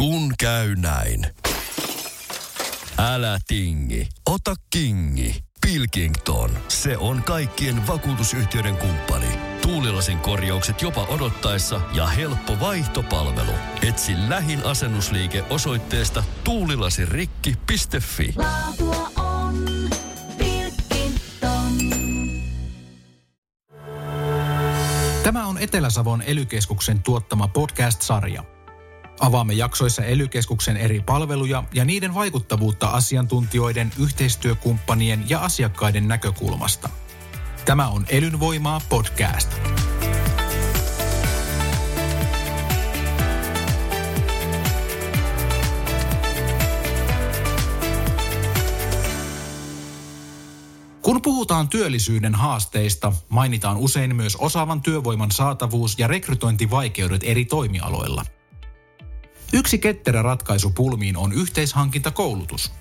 [0.00, 1.26] Kun käy näin.
[2.98, 5.44] Älä tingi, ota kingi.
[5.66, 9.26] Pilkington, se on kaikkien vakuutusyhtiöiden kumppani.
[9.62, 13.52] Tuulilasin korjaukset jopa odottaessa ja helppo vaihtopalvelu.
[13.88, 18.34] Etsi lähin asennusliike osoitteesta tuulilasirikki.fi.
[18.36, 19.64] Laatua on
[20.38, 21.72] Pilkington.
[25.22, 28.59] Tämä on Etelä-Savon elykeskuksen tuottama podcast-sarja.
[29.20, 36.88] Avaamme jaksoissa elykeskuksen eri palveluja ja niiden vaikuttavuutta asiantuntijoiden, yhteistyökumppanien ja asiakkaiden näkökulmasta.
[37.64, 39.50] Tämä on Elynvoimaa podcast.
[51.02, 58.24] Kun puhutaan työllisyyden haasteista, mainitaan usein myös osaavan työvoiman saatavuus ja rekrytointivaikeudet eri toimialoilla.
[59.52, 62.72] Yksi ketterä ratkaisu pulmiin on yhteishankintakoulutus.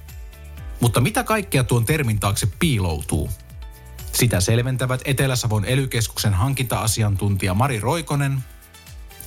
[0.80, 3.30] Mutta mitä kaikkea tuon termin taakse piiloutuu?
[4.13, 8.40] Sitä selventävät Etelä-Savon elykeskuksen hankinta-asiantuntija Mari Roikonen,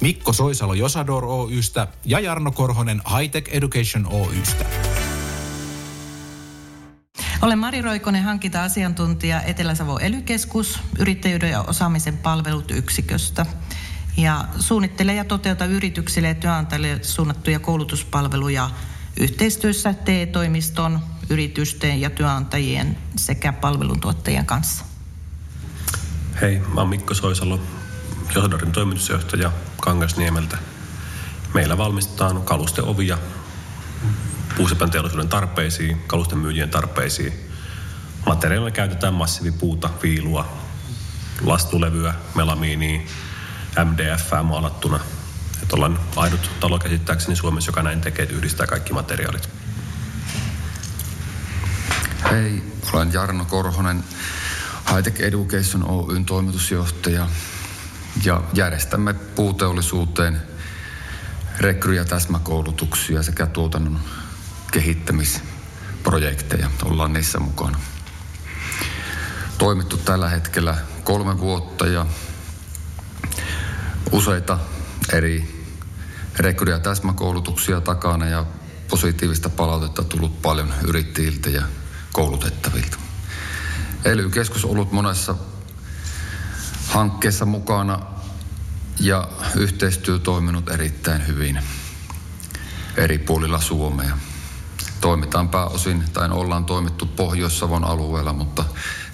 [0.00, 4.64] Mikko Soisalo Josador Oystä ja Jarno Korhonen Hightech Education Oystä.
[7.42, 13.46] Olen Mari Roikonen, hankinta-asiantuntija Etelä-Savo elykeskus yrittäjyyden ja osaamisen palvelut yksiköstä.
[14.16, 18.70] Ja suunnittelen ja toteutan yrityksille ja työnantajille suunnattuja koulutuspalveluja
[19.20, 24.84] yhteistyössä TE-toimiston, yritysten ja työnantajien sekä palveluntuottajien kanssa.
[26.40, 27.60] Hei, mä oon Mikko Soisalo,
[28.34, 30.58] Johdorin toimitusjohtaja Kangasniemeltä.
[31.54, 33.18] Meillä valmistetaan kalusteovia
[34.56, 37.32] puusepän teollisuuden tarpeisiin, kalusten myyjien tarpeisiin.
[38.26, 40.52] Materiaalilla käytetään massiivipuuta, viilua,
[41.40, 43.00] lastulevyä, melamiinia,
[43.84, 45.00] MDF maalattuna.
[45.62, 49.48] Että ollaan ainut talo käsittääkseni Suomessa, joka näin tekee, että yhdistää kaikki materiaalit.
[52.30, 52.62] Hei,
[52.92, 54.04] olen Jarno Korhonen,
[54.90, 57.26] Hightech Education Oyn toimitusjohtaja
[58.24, 60.42] ja järjestämme puuteollisuuteen
[61.58, 64.00] rekry- ja täsmäkoulutuksia sekä tuotannon
[64.72, 66.70] kehittämisprojekteja.
[66.84, 67.78] Ollaan niissä mukana.
[69.58, 72.06] Toimittu tällä hetkellä kolme vuotta ja
[74.12, 74.58] useita
[75.12, 75.64] eri
[76.36, 78.46] rekry- ja täsmäkoulutuksia takana ja
[78.88, 81.62] positiivista palautetta tullut paljon yrittäjiltä ja
[82.12, 82.96] koulutettavilta.
[84.04, 85.34] ELY-keskus on ollut monessa
[86.88, 88.00] hankkeessa mukana
[89.00, 91.60] ja yhteistyö toiminut erittäin hyvin
[92.96, 94.18] eri puolilla Suomea.
[95.00, 98.64] Toimitaan pääosin, tai ollaan toimittu Pohjois-Savon alueella, mutta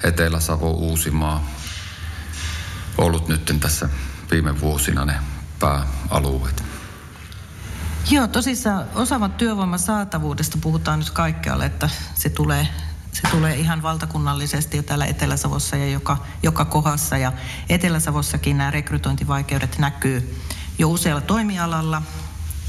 [0.05, 1.51] Etelä-Savo, Uusimaa
[2.99, 3.89] ollut nyt tässä
[4.31, 5.15] viime vuosina ne
[5.59, 6.65] pääalueet.
[8.11, 12.69] Joo, tosissaan osaavan työvoiman saatavuudesta puhutaan nyt kaikkialle, että se tulee,
[13.13, 17.19] se tulee ihan valtakunnallisesti jo täällä Etelä-Savossa ja joka, joka kohdassa.
[17.19, 17.33] Ja
[17.69, 20.41] Etelä-Savossakin nämä rekrytointivaikeudet näkyy
[20.79, 22.03] jo usealla toimialalla.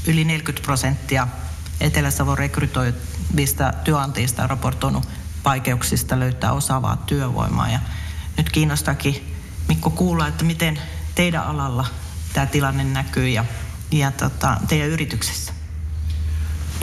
[0.06, 1.28] Yli 40 prosenttia
[1.80, 5.08] Etelä-Savon rekrytoivista työnantajista on raportoinut
[5.44, 7.68] vaikeuksista löytää osaavaa työvoimaa.
[7.68, 7.78] Ja
[8.36, 9.36] nyt kiinnostakin
[9.68, 10.78] Mikko kuulla, että miten
[11.20, 11.86] teidän alalla
[12.32, 13.44] tämä tilanne näkyy ja,
[13.90, 15.52] ja tota, teidän yrityksessä?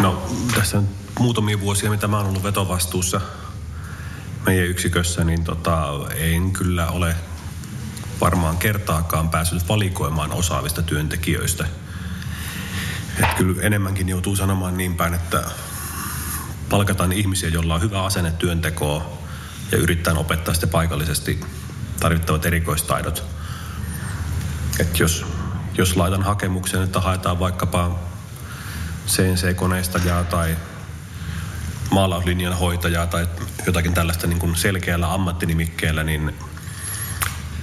[0.02, 0.90] No tässä on
[1.20, 3.22] muutamia vuosia, mitä mä oon ollut vetovastuussa
[4.46, 7.16] meidän yksikössä, niin tota, en kyllä ole
[8.22, 11.68] varmaan kertaakaan päässyt valikoimaan osaavista työntekijöistä.
[13.20, 15.44] Et kyllä enemmänkin joutuu sanomaan niin päin, että
[16.70, 19.18] palkataan ihmisiä, joilla on hyvä asenne työntekoa
[19.72, 21.40] ja yrittää opettaa sitten paikallisesti
[22.00, 23.37] tarvittavat erikoistaidot.
[24.80, 25.26] Et jos,
[25.78, 28.00] jos laitan hakemuksen, että haetaan vaikkapa
[29.08, 30.58] CNC-koneistajaa tai
[31.92, 33.28] maalauslinjan hoitajaa tai
[33.66, 36.36] jotakin tällaista niin kuin selkeällä ammattinimikkeellä, niin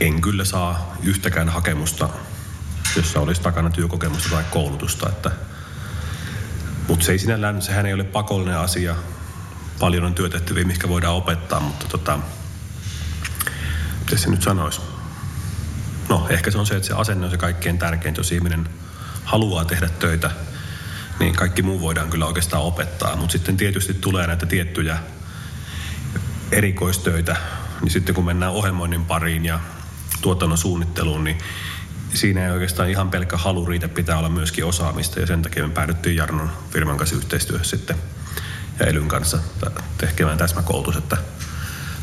[0.01, 2.09] en kyllä saa yhtäkään hakemusta,
[2.97, 5.09] jossa olisi takana työkokemusta tai koulutusta.
[5.09, 5.31] Että,
[6.89, 8.95] mutta se ei sinällään, sehän ei ole pakollinen asia.
[9.81, 12.19] Paljon on työtehtäviä, mikä voidaan opettaa, mutta tota,
[14.01, 14.94] miten se nyt sanoisi?
[16.09, 18.15] No, ehkä se on se, että se asenne on se kaikkein tärkein.
[18.17, 18.69] Jos ihminen
[19.25, 20.31] haluaa tehdä töitä,
[21.21, 23.17] niin kaikki muu voidaan kyllä oikeastaan opettaa.
[23.17, 24.99] Mutta sitten tietysti tulee näitä tiettyjä
[26.53, 27.37] erikoistöitä,
[27.81, 29.61] niin sitten kun mennään ohjelmoinnin pariin ja
[30.21, 31.39] tuotannon suunnitteluun, niin
[32.15, 35.21] siinä ei oikeastaan ihan pelkkä halu riitä, pitää olla myöskin osaamista.
[35.21, 37.97] Ja sen takia me päädyttiin Jarnon firman kanssa yhteistyössä sitten
[38.79, 39.39] ja Elyn kanssa
[39.99, 41.17] tekemään täsmäkoulutus, että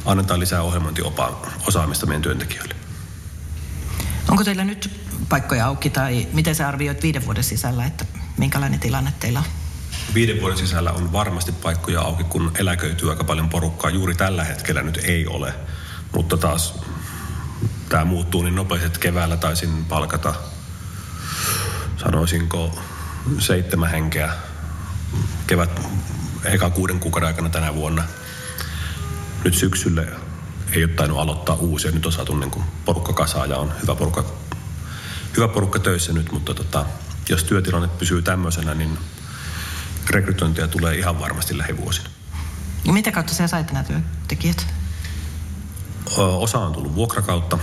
[0.06, 2.81] annetaan lisää ohjelmointiosaamista meidän työntekijöille.
[4.32, 4.92] Onko teillä nyt
[5.30, 8.06] paikkoja auki tai miten sä arvioit viiden vuoden sisällä, että
[8.38, 9.46] minkälainen tilanne teillä on?
[10.14, 13.92] Viiden vuoden sisällä on varmasti paikkoja auki, kun eläköityy aika paljon porukkaa.
[13.92, 15.54] Juuri tällä hetkellä nyt ei ole,
[16.16, 16.80] mutta taas
[17.90, 20.34] tämä muuttuu niin nopeasti, että keväällä taisin palkata,
[21.98, 22.80] sanoisinko,
[23.40, 24.34] seitsemän henkeä
[25.48, 25.82] kevät,
[26.44, 28.04] eka kuuden kuukauden aikana tänä vuonna.
[29.44, 30.08] Nyt syksylle
[30.72, 31.92] ei ole tainnut aloittaa uusia.
[31.92, 34.26] Nyt on saatu niin kuin porukka kasaa ja on hyvä porukka,
[35.38, 36.86] hyvä porukka töissä nyt, mutta tota,
[37.30, 38.98] jos työtilanne pysyy tämmöisenä, niin
[40.10, 42.10] rekrytointia tulee ihan varmasti lähivuosina.
[42.86, 44.68] Ja mitä kautta sä sait nämä työntekijät?
[46.18, 47.58] Osa on tullut vuokrakautta,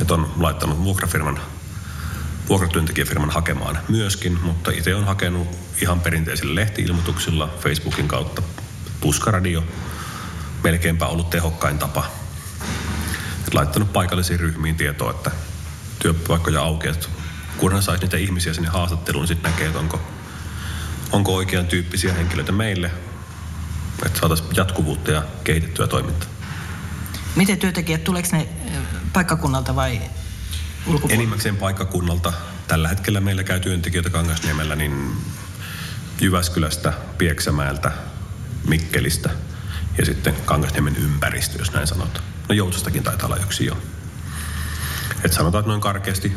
[0.00, 1.40] että on laittanut vuokrafirman,
[2.48, 5.48] vuokratyöntekijäfirman hakemaan myöskin, mutta itse on hakenut
[5.82, 8.42] ihan perinteisillä lehtiilmoituksilla Facebookin kautta.
[9.00, 9.64] Puskaradio,
[10.64, 12.19] melkeinpä ollut tehokkain tapa.
[13.50, 15.30] Et laittanut paikallisiin ryhmiin tietoa, että
[15.98, 17.06] työpaikkoja auki, että
[17.56, 20.00] kunhan saisi niitä ihmisiä sinne haastatteluun, niin sitten näkee, että onko,
[21.12, 22.90] onko oikean tyyppisiä henkilöitä meille,
[24.06, 26.28] että saataisiin jatkuvuutta ja kehitettyä toimintaa.
[27.36, 28.48] Miten työntekijät, tuleeko ne
[29.12, 30.00] paikkakunnalta vai
[30.86, 31.14] ulkopuolelta?
[31.14, 32.32] Enimmäkseen paikkakunnalta.
[32.68, 35.16] Tällä hetkellä meillä käy työntekijöitä Kangasniemellä niin
[36.20, 37.92] Jyväskylästä, Pieksämäeltä,
[38.66, 39.30] Mikkelistä
[39.98, 42.24] ja sitten Kangasniemen ympäristö, jos näin sanotaan.
[42.50, 43.78] No Joutsastakin taitaa olla yksi jo.
[45.24, 46.32] Et sanotaan, että noin karkeasti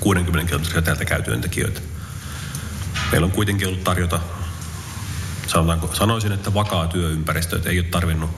[0.00, 1.80] 60 kilometriä täältä käy työntekijöitä.
[3.12, 4.20] Meillä on kuitenkin ollut tarjota,
[5.46, 8.30] sanotaanko, sanoisin, että vakaa työympäristö, että ei ole tarvinnut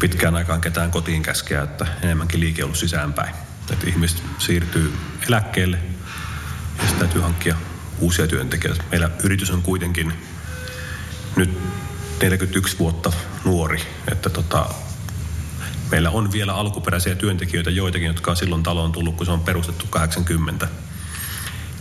[0.00, 3.34] pitkään aikaan ketään kotiin käskeä, että enemmänkin liike ollut sisäänpäin.
[3.70, 4.92] Että ihmiset siirtyy
[5.28, 5.78] eläkkeelle
[6.78, 7.56] ja sitten täytyy hankkia
[7.98, 8.84] uusia työntekijöitä.
[8.90, 10.12] Meillä yritys on kuitenkin
[11.36, 11.58] nyt
[12.22, 13.12] 41 vuotta
[13.44, 13.82] nuori,
[14.12, 14.66] että tota,
[15.92, 19.86] meillä on vielä alkuperäisiä työntekijöitä, joitakin, jotka on silloin taloon tullut, kun se on perustettu
[19.90, 20.68] 80.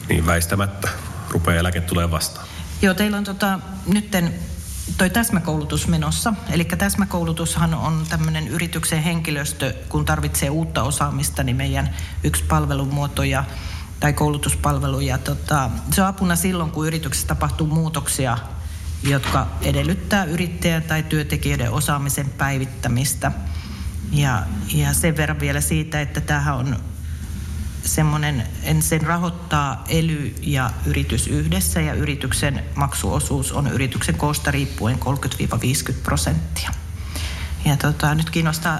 [0.10, 0.90] Niin väistämättä
[1.30, 2.48] rupeaa eläke tulee vastaan.
[2.82, 4.34] Joo, teillä on tota, nytten
[4.98, 6.34] toi täsmäkoulutus menossa.
[6.50, 13.44] Eli täsmäkoulutushan on tämmöinen yrityksen henkilöstö, kun tarvitsee uutta osaamista, niin meidän yksi palvelumuoto ja,
[14.00, 15.00] tai koulutuspalvelu.
[15.00, 18.38] Ja tota, se on apuna silloin, kun yrityksessä tapahtuu muutoksia,
[19.04, 23.32] jotka edellyttää yrittäjän tai työntekijöiden osaamisen päivittämistä.
[24.12, 24.44] Ja,
[24.74, 26.78] ja sen verran vielä siitä, että tämähän on
[27.86, 28.48] semmoinen,
[28.80, 35.00] sen rahoittaa ely ja yritys yhdessä ja yrityksen maksuosuus on yrityksen koosta riippuen
[35.92, 36.72] 30-50 prosenttia.
[37.66, 38.80] Ja tota, nyt kiinnostaa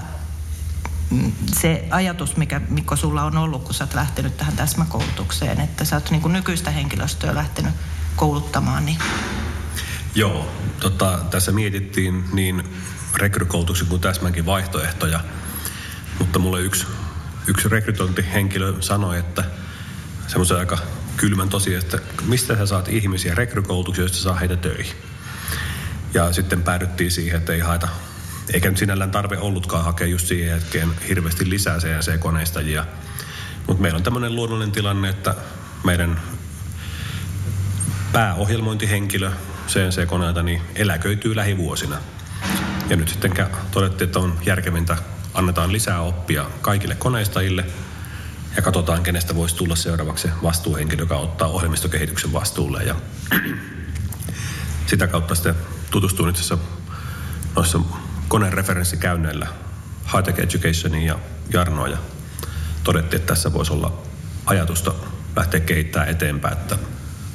[1.10, 5.84] mm, se ajatus, mikä Mikko sulla on ollut, kun sä oot lähtenyt tähän täsmäkoulutukseen, että
[5.84, 7.74] sä oot niin kuin nykyistä henkilöstöä lähtenyt
[8.16, 8.86] kouluttamaan.
[8.86, 8.98] Niin...
[10.14, 10.48] Joo,
[10.80, 12.64] tota, tässä mietittiin niin
[13.16, 15.20] rekrykoulutuksen kuin täsmänkin vaihtoehtoja,
[16.18, 16.86] mutta mulle yksi
[17.46, 19.44] yksi rekrytointihenkilö sanoi, että
[20.26, 20.78] semmoisen aika
[21.16, 24.96] kylmän tosi, että mistä sä saat ihmisiä rekrykoulutuksia, joista saa heitä töihin.
[26.14, 27.88] Ja sitten päädyttiin siihen, että ei haeta,
[28.52, 32.86] eikä nyt sinällään tarve ollutkaan hakea just siihen hetkeen hirveästi lisää CNC-koneistajia.
[33.66, 35.34] Mutta meillä on tämmöinen luonnollinen tilanne, että
[35.84, 36.20] meidän
[38.12, 39.30] pääohjelmointihenkilö
[39.68, 41.96] CNC-koneita niin eläköityy lähivuosina.
[42.88, 44.96] Ja nyt sitten todettiin, että on järkevintä.
[45.34, 47.64] Annetaan lisää oppia kaikille koneistajille
[48.56, 52.82] ja katsotaan, kenestä voisi tulla seuraavaksi vastuuhenkilö, joka ottaa ohjelmistokehityksen vastuulle.
[52.84, 52.94] Ja
[54.90, 55.54] sitä kautta sitten
[56.28, 56.58] itse asiassa
[57.56, 57.80] noissa
[58.28, 59.46] konereferenssikäynneillä
[60.12, 61.18] Hightech Educationin ja
[61.52, 61.98] Jarnoa ja
[62.84, 64.02] todettiin, että tässä voisi olla
[64.46, 64.94] ajatusta
[65.36, 66.78] lähteä kehittämään eteenpäin, että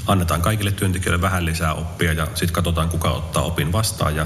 [0.07, 4.15] annetaan kaikille työntekijöille vähän lisää oppia ja sitten katsotaan, kuka ottaa opin vastaan.
[4.15, 4.25] Ja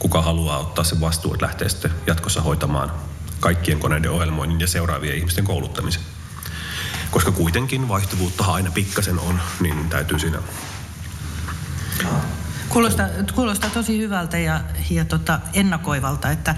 [0.00, 2.92] kuka haluaa ottaa sen vastuun, että lähtee sitten jatkossa hoitamaan
[3.40, 6.02] kaikkien koneiden ohjelmoinnin ja seuraavien ihmisten kouluttamisen.
[7.10, 10.38] Koska kuitenkin vaihtuvuutta aina pikkasen on, niin täytyy siinä...
[12.68, 16.54] Kuulostaa, kuulostaa tosi hyvältä ja, ja tota, ennakoivalta, että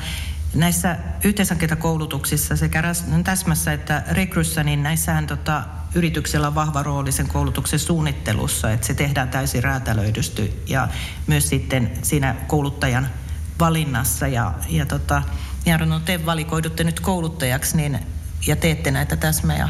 [0.55, 2.83] näissä yhteishankintakoulutuksissa sekä
[3.25, 5.63] täsmässä että rekryssä, niin näissähän tota,
[5.95, 10.89] yrityksellä on vahva rooli sen koulutuksen suunnittelussa, että se tehdään täysin räätälöidysty ja
[11.27, 13.09] myös sitten siinä kouluttajan
[13.63, 14.29] valinnassa.
[14.29, 15.23] Ja, ja tota,
[15.67, 17.99] Jarno, te valikoidutte nyt kouluttajaksi niin,
[18.47, 19.69] ja teette näitä täsmä- ja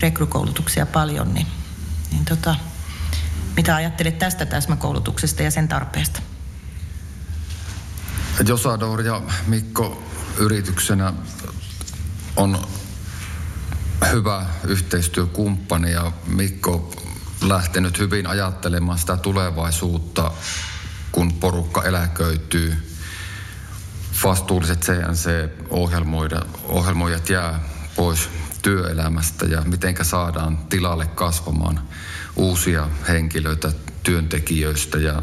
[0.00, 1.46] rekrykoulutuksia paljon, niin,
[2.10, 2.54] niin tota,
[3.56, 6.20] mitä ajattelet tästä täsmäkoulutuksesta ja sen tarpeesta?
[8.46, 10.02] Josador ja Mikko
[10.38, 11.12] yrityksenä
[12.36, 12.58] on
[14.12, 16.92] hyvä yhteistyökumppani ja Mikko
[17.40, 20.32] lähtenyt hyvin ajattelemaan sitä tulevaisuutta,
[21.12, 22.91] kun porukka eläköityy
[24.24, 27.60] vastuulliset CNC-ohjelmoijat jää
[27.96, 28.28] pois
[28.62, 31.80] työelämästä ja miten saadaan tilalle kasvamaan
[32.36, 34.98] uusia henkilöitä työntekijöistä.
[34.98, 35.22] Ja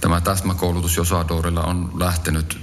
[0.00, 2.58] tämä täsmäkoulutus Josadorilla on lähtenyt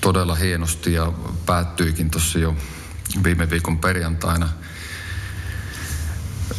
[0.00, 1.12] todella hienosti ja
[1.46, 2.56] päättyikin tuossa jo
[3.24, 4.48] viime viikon perjantaina.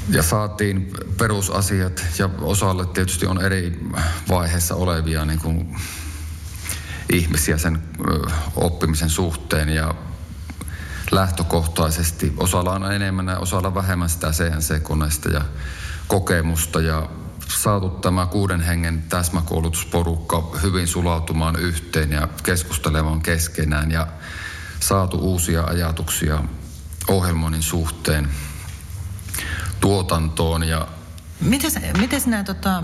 [0.10, 3.80] Ja saatiin perusasiat ja osalle tietysti on eri
[4.30, 5.76] vaiheessa olevia niin kuin
[7.14, 7.84] ihmisiä sen
[8.56, 9.96] oppimisen suhteen ja
[11.12, 12.34] lähtökohtaisesti.
[12.38, 15.42] Osalla on enemmän ja osalla vähemmän sitä CNC-koneista ja
[16.08, 17.10] kokemusta ja
[17.48, 24.08] saatu tämä kuuden hengen täsmäkoulutusporukka hyvin sulautumaan yhteen ja keskustelemaan keskenään ja
[24.80, 26.44] saatu uusia ajatuksia
[27.08, 28.30] ohjelmoinnin suhteen
[29.80, 30.64] tuotantoon.
[30.64, 30.88] Ja
[31.42, 32.84] Mites, mites nämä tota,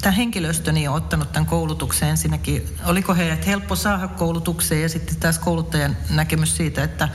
[0.00, 2.76] tämä henkilöstöni on ottanut tämän koulutuksen ensinnäkin.
[2.84, 7.08] Oliko heidät helppo saada koulutukseen ja sitten taas kouluttajan näkemys siitä, että,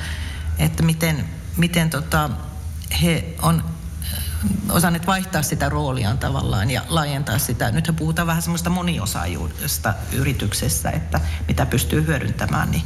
[0.58, 1.26] että miten,
[1.58, 2.30] miten tota,
[3.02, 3.64] he on
[4.70, 7.72] osanneet vaihtaa sitä rooliaan tavallaan ja laajentaa sitä.
[7.72, 12.84] Nythän puhutaan vähän semmoista moniosaajuudesta yrityksessä, että mitä pystyy hyödyntämään, niin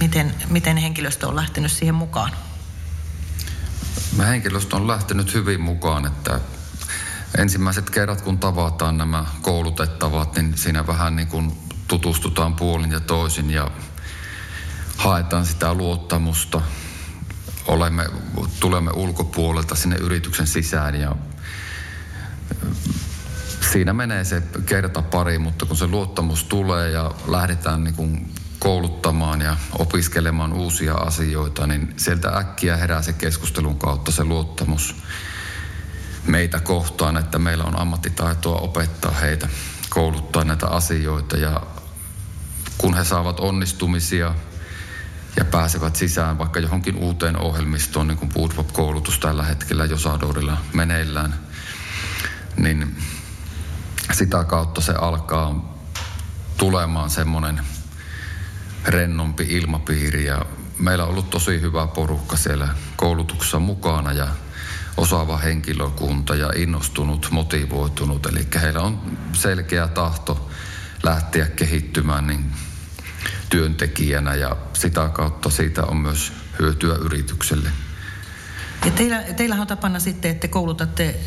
[0.00, 2.32] miten, miten henkilöstö on lähtenyt siihen mukaan?
[4.16, 6.40] Mä henkilöstö on lähtenyt hyvin mukaan, että
[7.38, 11.52] ensimmäiset kerrat kun tavataan nämä koulutettavat, niin siinä vähän niin kuin
[11.88, 13.70] tutustutaan puolin ja toisin ja
[14.96, 16.62] haetaan sitä luottamusta–
[17.66, 18.06] olemme,
[18.60, 21.16] tulemme ulkopuolelta sinne yrityksen sisään ja
[23.72, 29.40] siinä menee se kerta pari, mutta kun se luottamus tulee ja lähdetään niin kuin kouluttamaan
[29.40, 34.96] ja opiskelemaan uusia asioita, niin sieltä äkkiä herää se keskustelun kautta se luottamus
[36.26, 39.48] meitä kohtaan, että meillä on ammattitaitoa opettaa heitä,
[39.90, 41.62] kouluttaa näitä asioita ja
[42.78, 44.34] kun he saavat onnistumisia–
[45.36, 51.34] ja pääsevät sisään vaikka johonkin uuteen ohjelmistoon, niin kuin Bootpop-koulutus tällä hetkellä Josadorilla meneillään,
[52.56, 52.96] niin
[54.12, 55.78] sitä kautta se alkaa
[56.56, 57.60] tulemaan semmoinen
[58.84, 60.24] rennompi ilmapiiri.
[60.24, 60.46] Ja
[60.78, 64.28] meillä on ollut tosi hyvä porukka siellä koulutuksessa mukana ja
[64.96, 68.26] osaava henkilökunta ja innostunut, motivoitunut.
[68.26, 70.50] Eli heillä on selkeä tahto
[71.02, 72.52] lähteä kehittymään niin
[73.50, 77.70] työntekijänä ja sitä kautta siitä on myös hyötyä yritykselle.
[78.84, 81.20] Ja teillä, teillähän on tapana sitten, että koulutatte,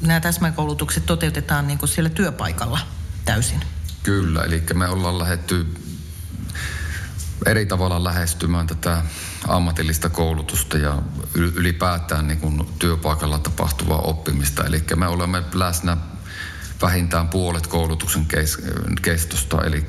[0.00, 2.78] nämä täsmäkoulutukset toteutetaan niin kuin siellä työpaikalla
[3.24, 3.60] täysin.
[4.02, 5.66] Kyllä, eli me ollaan lähetty
[7.46, 9.02] eri tavalla lähestymään tätä
[9.48, 11.02] ammatillista koulutusta ja
[11.34, 14.64] ylipäätään niin kuin työpaikalla tapahtuvaa oppimista.
[14.64, 15.96] Eli me olemme läsnä
[16.82, 18.26] vähintään puolet koulutuksen
[19.02, 19.86] kestosta, eli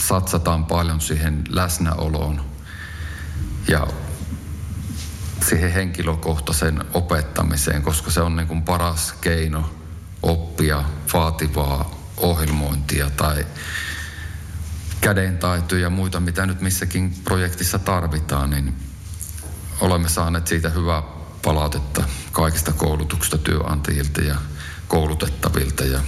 [0.00, 2.44] satsataan paljon siihen läsnäoloon
[3.68, 3.86] ja
[5.48, 9.70] siihen henkilökohtaisen opettamiseen, koska se on niin kuin paras keino
[10.22, 13.46] oppia vaativaa ohjelmointia tai
[15.00, 18.74] kädentaitoja ja muita, mitä nyt missäkin projektissa tarvitaan, niin
[19.80, 21.02] olemme saaneet siitä hyvää
[21.44, 24.36] palautetta kaikista koulutuksista työnantajilta ja
[24.88, 25.84] koulutettavilta.
[25.84, 26.00] Ja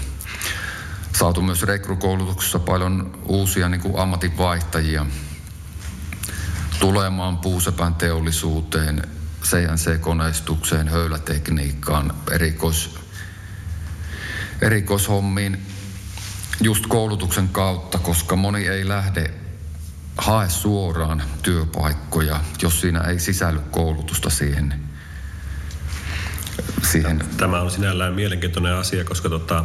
[1.18, 5.06] saatu myös rekrykoulutuksessa paljon uusia niin kuin ammatinvaihtajia
[6.80, 9.02] tulemaan puusepän teollisuuteen,
[9.42, 12.94] CNC-koneistukseen, höylätekniikkaan, erikois,
[14.60, 15.66] erikoishommiin
[16.60, 19.34] just koulutuksen kautta, koska moni ei lähde
[20.16, 24.74] hae suoraan työpaikkoja, jos siinä ei sisälly koulutusta siihen.
[26.90, 27.24] siihen.
[27.36, 29.64] Tämä on sinällään mielenkiintoinen asia, koska tota,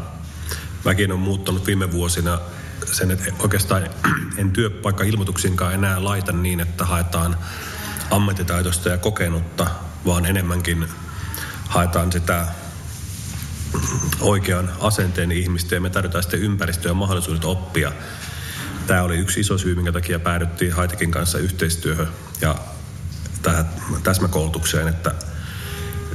[0.85, 2.39] Mäkin on muuttanut viime vuosina
[2.91, 3.89] sen, että oikeastaan
[4.37, 7.37] en työpaikka-ilmoituksinkaan enää laita niin, että haetaan
[8.11, 9.67] ammattitaitoista ja kokenutta,
[10.05, 10.87] vaan enemmänkin
[11.67, 12.47] haetaan sitä
[14.19, 17.91] oikean asenteen ihmistä ja me tarvitaan sitten ympäristöä ja mahdollisuudet oppia.
[18.87, 22.07] Tämä oli yksi iso syy, minkä takia päädyttiin Haitekin kanssa yhteistyöhön
[22.41, 22.55] ja
[23.41, 23.69] tähän
[24.03, 25.11] täsmäkoulutukseen, että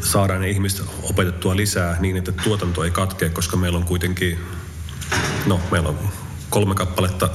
[0.00, 4.38] saadaan ne ihmiset opetettua lisää niin, että tuotanto ei katkea, koska meillä on kuitenkin
[5.47, 5.99] No, meillä on
[6.50, 7.29] kolme kappaletta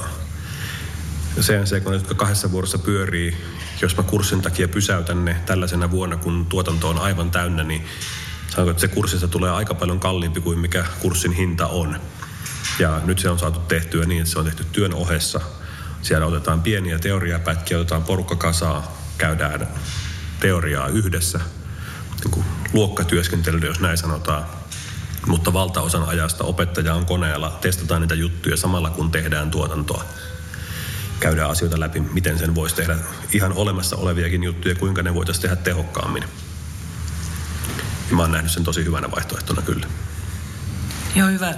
[1.42, 3.38] cnc jotka kahdessa vuorossa pyörii.
[3.82, 7.86] Jos mä kurssin takia pysäytän ne tällaisena vuonna, kun tuotanto on aivan täynnä, niin
[8.56, 12.00] sanonko, että se kurssista tulee aika paljon kalliimpi kuin mikä kurssin hinta on.
[12.80, 15.42] Ja nyt se on saatu tehtyä niin, että se on tehty työn ohessa.
[16.02, 19.68] Siellä otetaan pieniä teoriapätkiä, otetaan porukka kasaa, käydään
[20.40, 21.40] teoriaa yhdessä,
[22.24, 24.46] niin kuin luokkatyöskentely, jos näin sanotaan
[25.28, 30.04] mutta valtaosan ajasta opettaja on koneella, testataan niitä juttuja samalla kun tehdään tuotantoa.
[31.20, 32.96] käydään asioita läpi, miten sen voisi tehdä
[33.34, 36.24] ihan olemassa oleviakin juttuja, kuinka ne voitaisiin tehdä tehokkaammin.
[38.12, 39.88] Mä oon nähnyt sen tosi hyvänä vaihtoehtona kyllä.
[41.16, 41.54] Joo, hyvä.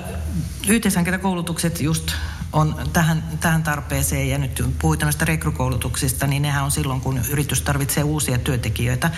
[1.21, 2.11] koulutukset just
[2.53, 7.61] on tähän, tähän tarpeeseen ja nyt puhuit noista rekrykoulutuksista, niin nehän on silloin, kun yritys
[7.61, 9.11] tarvitsee uusia työntekijöitä.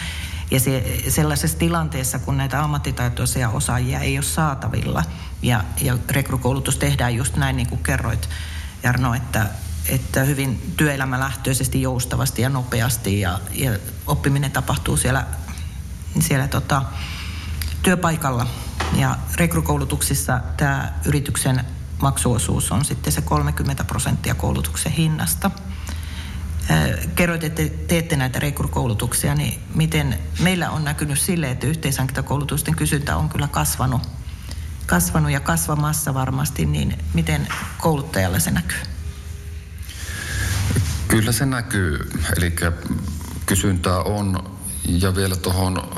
[0.51, 5.03] Ja se, sellaisessa tilanteessa, kun näitä ammattitaitoisia osaajia ei ole saatavilla
[5.41, 8.29] ja, ja rekrykoulutus tehdään just näin niin kuin kerroit
[8.83, 9.49] Jarno, että,
[9.89, 13.71] että hyvin työelämälähtöisesti, joustavasti ja nopeasti ja, ja
[14.07, 15.25] oppiminen tapahtuu siellä,
[16.19, 16.85] siellä tota,
[17.83, 18.47] työpaikalla.
[18.95, 21.65] Ja rekrykoulutuksissa tämä yrityksen
[22.01, 25.51] maksuosuus on sitten se 30 prosenttia koulutuksen hinnasta.
[27.15, 33.29] Kerroit, että teette näitä rekrykoulutuksia, niin miten meillä on näkynyt sille, että yhteishankintakoulutusten kysyntä on
[33.29, 34.01] kyllä kasvanut,
[34.85, 38.79] kasvanut ja kasvamassa varmasti, niin miten kouluttajalle se näkyy?
[41.07, 42.55] Kyllä se näkyy, eli
[43.45, 45.91] kysyntää on ja vielä tuohon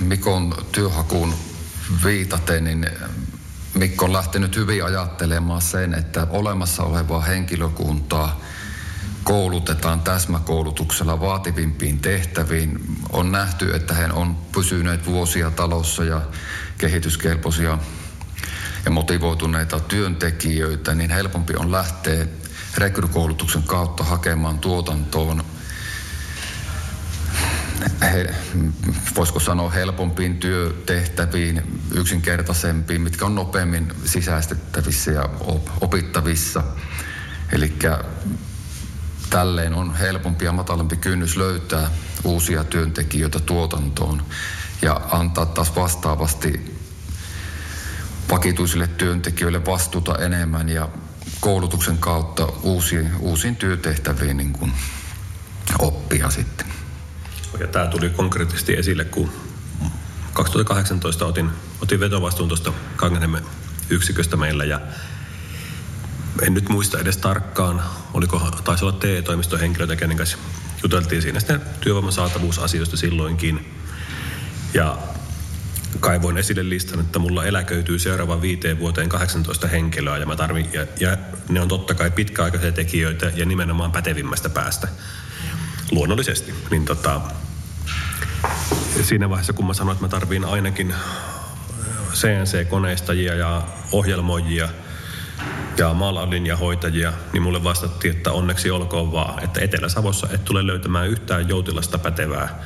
[0.00, 1.34] Mikon työhakuun
[2.04, 2.86] viitaten, niin
[3.74, 8.40] Mikko on lähtenyt hyvin ajattelemaan sen, että olemassa olevaa henkilökuntaa
[9.24, 12.80] koulutetaan täsmäkoulutuksella vaativimpiin tehtäviin.
[13.12, 16.20] On nähty, että he on pysyneet vuosia talossa ja
[16.78, 17.78] kehityskelpoisia
[18.84, 22.26] ja motivoituneita työntekijöitä, niin helpompi on lähteä
[22.76, 25.44] rekrykoulutuksen kautta hakemaan tuotantoon
[28.02, 28.34] he,
[29.16, 31.62] voisiko sanoa helpompiin työtehtäviin,
[31.94, 35.28] yksinkertaisempiin, mitkä on nopeammin sisäistettävissä ja
[35.80, 36.62] opittavissa.
[37.52, 37.78] Eli
[39.30, 41.90] tälleen on helpompi ja matalampi kynnys löytää
[42.24, 44.22] uusia työntekijöitä tuotantoon
[44.82, 46.76] ja antaa taas vastaavasti
[48.30, 50.88] vakituisille työntekijöille vastuuta enemmän ja
[51.40, 54.72] koulutuksen kautta uusiin, uusiin työtehtäviin niin kuin
[55.78, 56.75] oppia sitten.
[57.60, 59.32] Ja tämä tuli konkreettisesti esille, kun
[60.32, 61.50] 2018 otin,
[61.82, 63.42] otin vetovastuun tuosta Kanganemen
[63.90, 64.80] yksiköstä meillä ja
[66.42, 67.82] en nyt muista edes tarkkaan,
[68.14, 70.38] oliko, taisi olla TE-toimiston henkilöitä, kenen kanssa
[70.82, 73.72] juteltiin siinä sitten työvoiman saatavuusasioista silloinkin.
[74.74, 74.98] Ja
[76.00, 80.86] kaivoin esille listan, että mulla eläköityy seuraavan viiteen vuoteen 18 henkilöä ja, mä tarvin, ja,
[81.00, 81.16] ja
[81.48, 84.88] ne on totta kai pitkäaikaisia tekijöitä ja nimenomaan pätevimmästä päästä
[85.90, 86.54] luonnollisesti.
[86.70, 87.20] Niin tota,
[89.02, 90.94] siinä vaiheessa, kun mä sanoin, että mä tarviin ainakin
[92.12, 94.68] CNC-koneistajia ja ohjelmoijia
[95.78, 101.48] ja maalalinjahoitajia, niin mulle vastattiin, että onneksi olkoon vaan, että Etelä-Savossa et tule löytämään yhtään
[101.48, 102.64] joutilasta pätevää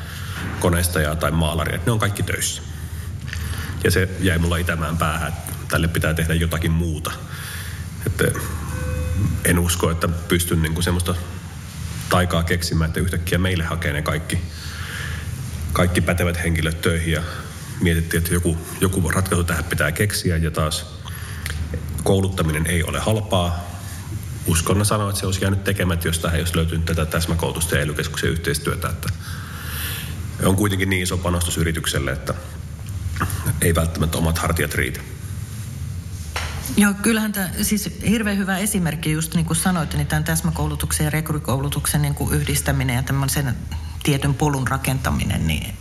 [0.60, 2.62] koneistajaa tai maalaria, ne on kaikki töissä.
[3.84, 7.10] Ja se jäi mulla itämään päähän, että tälle pitää tehdä jotakin muuta.
[8.06, 8.24] Että
[9.44, 11.14] en usko, että pystyn niinku semmoista
[12.08, 14.38] taikaa keksimään, että yhtäkkiä meille hakee ne kaikki
[15.72, 17.22] kaikki pätevät henkilöt töihin ja
[17.80, 20.87] mietittiin, että joku, joku ratkaisu tähän pitää keksiä ja taas
[22.04, 23.70] kouluttaminen ei ole halpaa.
[24.46, 27.94] Uskonna sanoa, että se olisi jäänyt tekemättä, jos tähän olisi löytynyt tätä täsmäkoulutusta ja ely
[28.24, 28.88] yhteistyötä.
[28.88, 29.09] Että
[30.44, 32.35] on kuitenkin niin iso panostus yritykselle, että
[33.62, 35.00] ei välttämättä omat hartiat riitä.
[36.76, 41.11] Joo, kyllähän tämä, siis hirveän hyvä esimerkki, just niin kuin sanoit, niin tämän täsmäkoulutuksen ja
[41.11, 43.56] rekrykoulutuksen niin kuin yhdistäminen ja tämmöisen
[44.02, 45.74] tietyn polun rakentaminen, niin eh,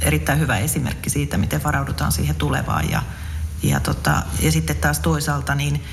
[0.00, 2.90] erittäin hyvä esimerkki siitä, miten varaudutaan siihen tulevaan.
[2.90, 3.02] Ja,
[3.62, 5.84] ja, tota, ja sitten taas toisaalta niin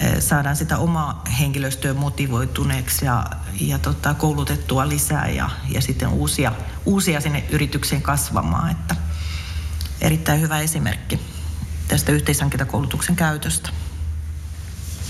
[0.00, 3.26] eh, saadaan sitä omaa henkilöstöä motivoituneeksi ja,
[3.60, 6.52] ja tota, koulutettua lisää ja, ja sitten uusia,
[6.84, 8.70] uusia sinne yritykseen kasvamaan.
[8.70, 8.96] Että
[10.00, 11.20] erittäin hyvä esimerkki
[11.88, 13.70] tästä yhteishankintakoulutuksen käytöstä.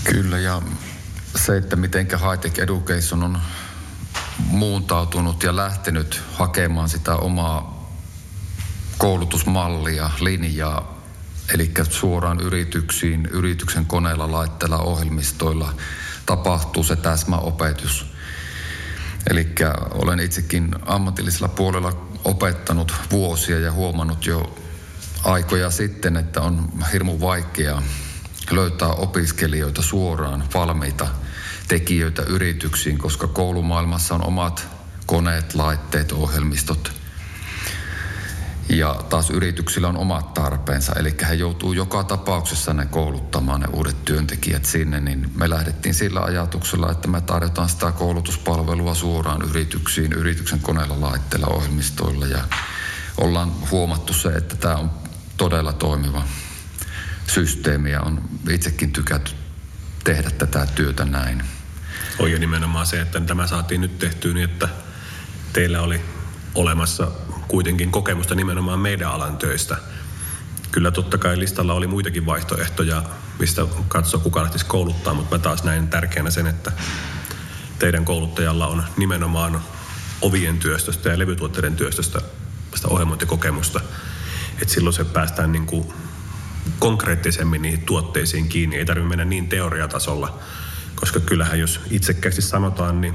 [0.03, 0.61] Kyllä ja
[1.35, 3.41] se, että miten Hightech Education on
[4.37, 7.89] muuntautunut ja lähtenyt hakemaan sitä omaa
[8.97, 10.97] koulutusmallia, linjaa,
[11.53, 15.73] eli suoraan yrityksiin, yrityksen koneella, laitteilla, ohjelmistoilla
[16.25, 18.13] tapahtuu se täsmäopetus.
[19.29, 19.55] Eli
[19.91, 24.55] olen itsekin ammatillisella puolella opettanut vuosia ja huomannut jo
[25.23, 27.83] aikoja sitten, että on hirmu vaikeaa
[28.51, 31.07] löytää opiskelijoita suoraan valmiita
[31.67, 34.67] tekijöitä yrityksiin, koska koulumaailmassa on omat
[35.05, 36.91] koneet, laitteet, ohjelmistot.
[38.69, 44.05] Ja taas yrityksillä on omat tarpeensa, eli he joutuu joka tapauksessa ne kouluttamaan ne uudet
[44.05, 50.59] työntekijät sinne, niin me lähdettiin sillä ajatuksella, että me tarjotaan sitä koulutuspalvelua suoraan yrityksiin, yrityksen
[50.59, 52.43] koneella, laitteilla, ohjelmistoilla ja
[53.17, 54.91] ollaan huomattu se, että tämä on
[55.37, 56.23] todella toimiva
[57.27, 59.42] systeemi ja on itsekin tykätty
[60.03, 61.43] tehdä tätä työtä näin.
[62.19, 64.69] on jo nimenomaan se, että tämä saatiin nyt tehtyä niin, että
[65.53, 66.01] teillä oli
[66.55, 67.11] olemassa
[67.47, 69.77] kuitenkin kokemusta nimenomaan meidän alan töistä.
[70.71, 73.03] Kyllä totta kai listalla oli muitakin vaihtoehtoja,
[73.39, 76.71] mistä katsoa kuka lähtisi kouluttaa, mutta mä taas näin tärkeänä sen, että
[77.79, 79.61] teidän kouluttajalla on nimenomaan
[80.21, 82.21] ovien työstöstä ja levytuotteiden työstöstä
[82.75, 83.79] sitä ohjelmointikokemusta.
[84.61, 85.93] Että silloin se päästään niin kuin
[86.79, 88.75] konkreettisemmin niihin tuotteisiin kiinni.
[88.75, 90.39] Ei tarvitse mennä niin teoriatasolla,
[90.95, 93.13] koska kyllähän jos itsekkäästi sanotaan, niin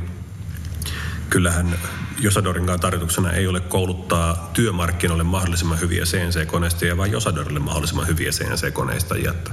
[1.30, 1.78] kyllähän
[2.18, 9.30] Josadorinkaan tarkoituksena ei ole kouluttaa työmarkkinoille mahdollisimman hyviä CNC-koneistajia, vaan Josadorille mahdollisimman hyviä CNC-koneistajia.
[9.30, 9.50] Että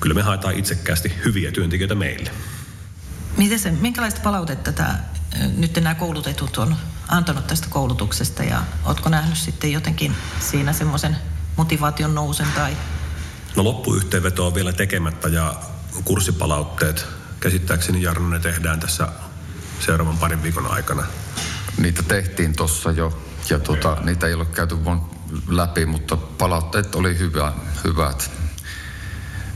[0.00, 2.30] kyllä me haetaan itsekkäästi hyviä työntekijöitä meille.
[3.36, 4.98] Miten se, minkälaista palautetta tämä,
[5.56, 6.76] nyt nämä koulutetut on
[7.08, 11.16] antanut tästä koulutuksesta ja oletko nähnyt sitten jotenkin siinä semmoisen
[11.56, 12.76] motivaation nousen tai?
[13.56, 15.54] No loppuyhteenveto on vielä tekemättä ja
[16.04, 17.06] kurssipalautteet
[17.40, 19.08] käsittääkseni Jarno ne tehdään tässä
[19.80, 21.04] seuraavan parin viikon aikana.
[21.78, 25.00] Niitä tehtiin tuossa jo ja tuota, niitä ei ole käyty vaan
[25.48, 27.52] läpi, mutta palautteet oli hyvä,
[27.84, 28.30] hyvät.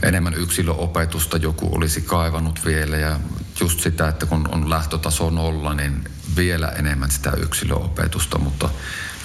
[0.03, 3.19] Enemmän yksilöopetusta joku olisi kaivannut vielä ja
[3.59, 6.03] just sitä, että kun on lähtötaso nolla, niin
[6.35, 8.69] vielä enemmän sitä yksilöopetusta, mutta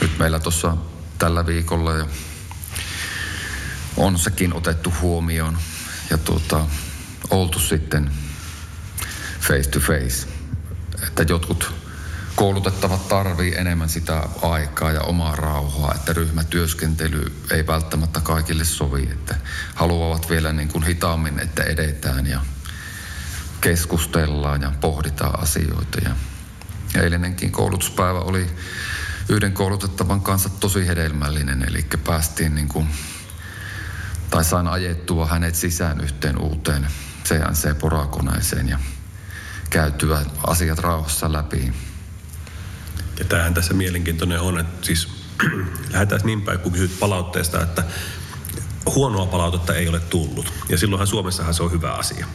[0.00, 0.76] nyt meillä tuossa
[1.18, 2.06] tällä viikolla ja
[3.96, 5.58] on sekin otettu huomioon
[6.10, 6.66] ja tuota,
[7.30, 8.10] oltu sitten
[9.40, 10.28] face to face.
[11.06, 11.74] Että jotkut
[12.36, 19.34] koulutettavat tarvii enemmän sitä aikaa ja omaa rauhaa, että ryhmätyöskentely ei välttämättä kaikille sovi, että
[19.74, 22.40] haluavat vielä niin kuin hitaammin, että edetään ja
[23.60, 25.98] keskustellaan ja pohditaan asioita.
[26.04, 26.10] Ja
[27.02, 28.46] eilinenkin koulutuspäivä oli
[29.28, 32.88] yhden koulutettavan kanssa tosi hedelmällinen, eli päästiin niin kuin,
[34.34, 36.86] tai sain ajettua hänet sisään yhteen uuteen
[37.24, 38.78] CNC-porakoneeseen ja
[39.70, 41.72] käytyä asiat rauhassa läpi.
[43.18, 45.08] Ja tämähän tässä mielenkiintoinen on, että siis
[45.92, 47.84] lähdetään niin päin, kun kysyt palautteesta, että
[48.94, 50.52] huonoa palautetta ei ole tullut.
[50.68, 52.26] Ja silloinhan Suomessahan se on hyvä asia.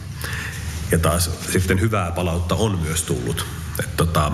[0.90, 3.46] Ja taas sitten hyvää palautta on myös tullut.
[3.78, 4.32] Et tota,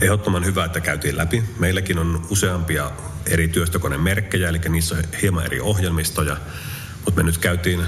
[0.00, 1.44] ehdottoman hyvä, että käytiin läpi.
[1.58, 2.90] Meilläkin on useampia
[3.28, 6.36] eri työstökonemerkkejä, eli niissä on hieman eri ohjelmistoja.
[7.04, 7.80] Mutta me nyt käytiin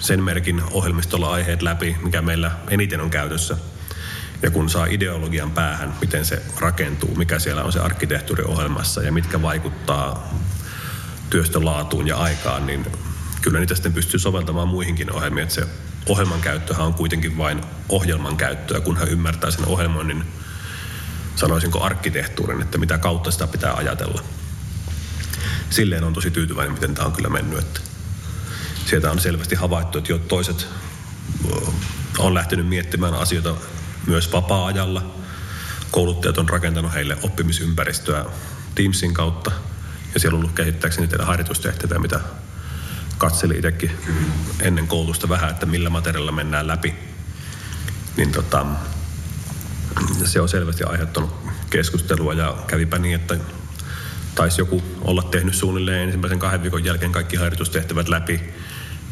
[0.00, 3.56] sen merkin ohjelmistolla aiheet läpi, mikä meillä eniten on käytössä.
[4.42, 9.12] Ja kun saa ideologian päähän, miten se rakentuu, mikä siellä on se arkkitehtuuri ohjelmassa ja
[9.12, 10.34] mitkä vaikuttaa
[11.30, 12.86] työstölaatuun ja aikaan, niin
[13.42, 15.42] kyllä niitä sitten pystyy soveltamaan muihinkin ohjelmiin.
[15.42, 15.66] Että se
[16.06, 20.24] ohjelman käyttöhän on kuitenkin vain ohjelman käyttöä, kun hän ymmärtää sen ohjelmoinnin,
[21.36, 24.22] sanoisinko arkkitehtuurin, että mitä kautta sitä pitää ajatella.
[25.70, 27.58] Silleen on tosi tyytyväinen, miten tämä on kyllä mennyt.
[27.58, 27.80] Että
[28.86, 30.66] sieltä on selvästi havaittu, että jo toiset
[32.18, 33.54] on lähtenyt miettimään asioita
[34.06, 35.14] myös vapaa-ajalla.
[35.90, 38.24] Kouluttajat on rakentanut heille oppimisympäristöä
[38.74, 39.50] Teamsin kautta.
[40.14, 42.20] Ja siellä on ollut kehittääkseni teidän harjoitustehtäviä, mitä
[43.18, 43.90] katseli itsekin
[44.60, 46.94] ennen koulutusta vähän, että millä materiaalilla mennään läpi.
[48.16, 48.66] Niin tota,
[50.24, 51.34] se on selvästi aiheuttanut
[51.70, 53.36] keskustelua ja kävipä niin, että
[54.34, 58.40] taisi joku olla tehnyt suunnilleen ensimmäisen kahden viikon jälkeen kaikki harjoitustehtävät läpi.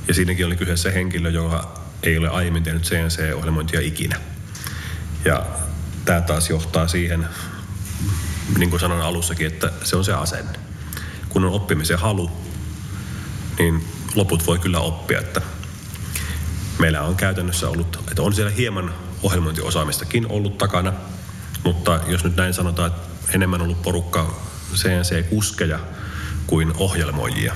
[0.09, 4.21] Ja siinäkin oli kyseessä henkilö, joka ei ole aiemmin tehnyt CNC-ohjelmointia ikinä.
[5.25, 5.47] Ja
[6.05, 7.27] tämä taas johtaa siihen,
[8.59, 10.59] niin kuin sanoin alussakin, että se on se asenne.
[11.29, 12.31] Kun on oppimisen halu,
[13.59, 15.19] niin loput voi kyllä oppia.
[15.19, 15.41] Että
[16.79, 20.93] meillä on käytännössä ollut, että on siellä hieman ohjelmointiosaamistakin ollut takana,
[21.65, 25.79] mutta jos nyt näin sanotaan, että enemmän ollut porukka CNC-kuskeja
[26.47, 27.55] kuin ohjelmoijia.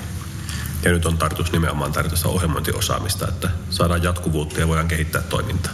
[0.85, 5.73] Ja nyt on tarkoitus nimenomaan tarjota ohjelmointiosaamista, että saadaan jatkuvuutta ja voidaan kehittää toimintaa.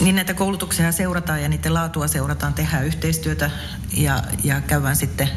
[0.00, 3.50] Niin näitä koulutuksia seurataan ja niiden laatua seurataan, tehdään yhteistyötä
[3.92, 5.28] ja, ja käydään sitten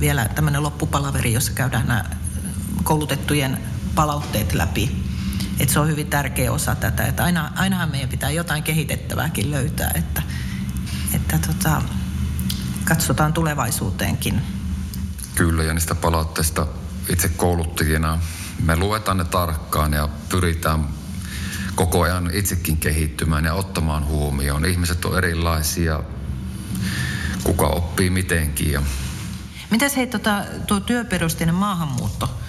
[0.00, 2.04] vielä tämmöinen loppupalaveri, jossa käydään nämä
[2.84, 3.58] koulutettujen
[3.94, 4.96] palautteet läpi.
[5.60, 9.90] Et se on hyvin tärkeä osa tätä, että aina, ainahan meidän pitää jotain kehitettävääkin löytää,
[9.94, 10.22] että,
[11.14, 11.82] että tota,
[12.84, 14.55] katsotaan tulevaisuuteenkin.
[15.36, 16.66] Kyllä, ja niistä palautteista
[17.08, 18.18] itse kouluttajina
[18.64, 20.88] me luetaan ne tarkkaan ja pyritään
[21.74, 24.64] koko ajan itsekin kehittymään ja ottamaan huomioon.
[24.64, 26.02] Ihmiset on erilaisia,
[27.44, 28.72] kuka oppii mitenkin.
[28.72, 28.82] Ja...
[29.70, 32.40] Mitäs hei, tota, tuo työperusteinen maahanmuutto,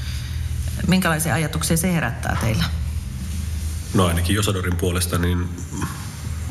[0.88, 2.64] minkälaisia ajatuksia se herättää teillä?
[3.94, 5.50] No ainakin Josadorin puolesta, niin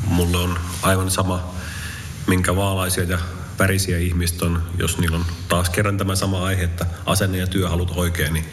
[0.07, 1.43] mulla on aivan sama,
[2.27, 3.19] minkä vaalaisia ja
[3.59, 7.91] värisiä ihmiset on, jos niillä on taas kerran tämä sama aihe, että asenne ja työhalut
[7.95, 8.45] oikein, niin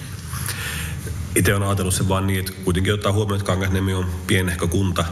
[1.35, 5.05] itse on ajatellut sen vaan niin, että kuitenkin ottaa huomioon, että Kangasniemi on pienehkö kunta,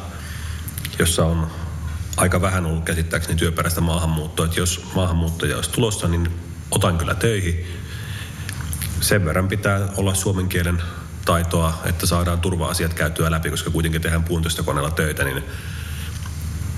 [0.99, 1.47] jossa on
[2.17, 4.47] aika vähän ollut käsittääkseni työperäistä maahanmuuttoa.
[4.47, 6.31] Että jos maahanmuuttaja olisi tulossa, niin
[6.71, 7.67] otan kyllä töihin.
[9.01, 10.83] Sen verran pitää olla suomen kielen
[11.25, 15.45] taitoa, että saadaan turva-asiat käytyä läpi, koska kuitenkin tehdään puuntoistokoneella töitä, niin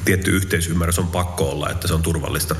[0.04, 2.56] tietty yhteisymmärrys on pakko olla, että se on turvallista.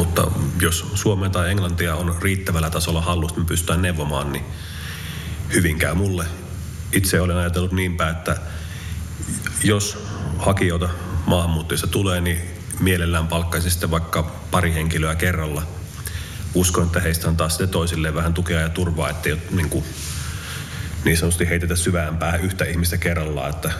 [0.00, 4.44] Mutta jos suomea tai englantia on riittävällä tasolla hallusta, me pystytään neuvomaan, niin
[5.52, 6.26] hyvin käy mulle.
[6.92, 8.36] Itse olen ajatellut niinpä, että
[9.64, 10.04] jos
[10.38, 10.88] hakijoita
[11.26, 12.40] maahanmuuttajista tulee, niin
[12.78, 15.62] mielellään palkkaisi sitten vaikka pari henkilöä kerralla.
[16.54, 19.84] Uskon, että heistä on taas sitten toisilleen vähän tukea ja turvaa, ettei ole niin, kuin,
[21.04, 23.72] niin sanotusti heitetä syvään päähän yhtä ihmistä kerrallaan, että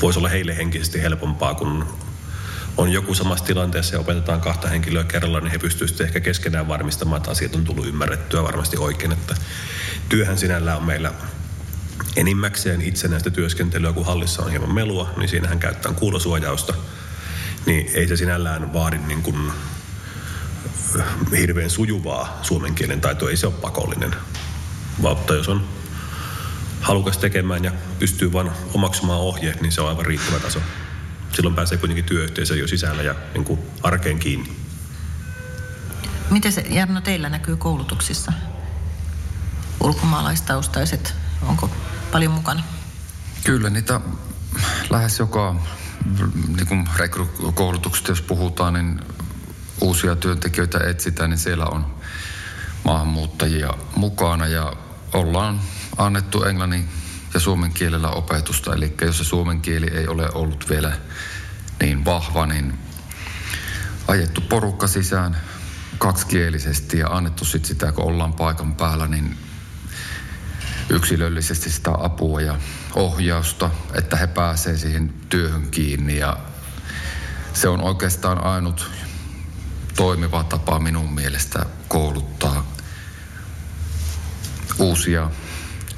[0.00, 1.84] voisi olla heille henkisesti helpompaa, kun
[2.76, 7.16] on joku samassa tilanteessa ja opetetaan kahta henkilöä kerralla, niin he pystyisivät ehkä keskenään varmistamaan,
[7.16, 9.12] että asiat on tullut ymmärrettyä varmasti oikein.
[9.12, 9.34] Että
[10.08, 11.12] työhän sinällään on meillä
[12.16, 16.74] enimmäkseen itsenäistä työskentelyä, kun hallissa on hieman melua, niin siinähän käytetään kuulosuojausta.
[17.66, 19.52] Niin ei se sinällään vaadi niin kuin
[21.36, 24.14] hirveän sujuvaa suomen kielen taitoa, ei se ole pakollinen.
[24.98, 25.68] Mutta jos on
[26.80, 30.60] halukas tekemään ja pystyy vain omaksumaan ohjeet, niin se on aivan riittävä taso.
[31.32, 34.56] Silloin pääsee kuitenkin työyhteisö jo sisällä ja niin kuin arkeen kiinni.
[36.30, 38.32] Miten se, Jarno, teillä näkyy koulutuksissa?
[39.80, 41.70] Ulkomaalaistaustaiset, onko
[42.12, 42.62] paljon mukana?
[43.44, 44.00] Kyllä, niitä
[44.90, 45.56] lähes joka
[46.56, 49.00] niin kuin rekrykoulutuksesta, jos puhutaan, niin
[49.80, 51.86] uusia työntekijöitä etsitään, niin siellä on
[52.84, 54.72] maahanmuuttajia mukana ja
[55.12, 55.60] ollaan
[55.98, 56.88] annettu englannin
[57.34, 58.74] ja suomen kielellä opetusta.
[58.74, 60.92] Eli jos se suomen kieli ei ole ollut vielä
[61.80, 62.78] niin vahva, niin
[64.08, 65.36] ajettu porukka sisään
[65.98, 69.38] kaksikielisesti ja annettu sitten sitä, kun ollaan paikan päällä, niin
[70.88, 72.58] yksilöllisesti sitä apua ja
[72.94, 76.18] ohjausta, että he pääsevät siihen työhön kiinni.
[76.18, 76.36] Ja
[77.52, 78.90] se on oikeastaan ainut
[79.96, 82.72] toimiva tapa minun mielestä kouluttaa
[84.78, 85.30] uusia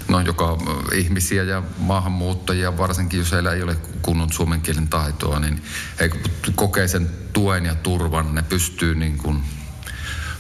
[0.09, 0.59] no, joka
[0.93, 5.63] ihmisiä ja maahanmuuttajia, varsinkin jos heillä ei ole kunnon suomen kielen taitoa, niin
[6.01, 6.11] he
[6.55, 9.43] kokee sen tuen ja turvan, ne pystyy niin kuin